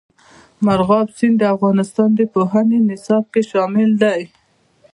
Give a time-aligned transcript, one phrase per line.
[0.65, 4.21] مورغاب سیند د افغانستان د پوهنې نصاب کې شامل دي.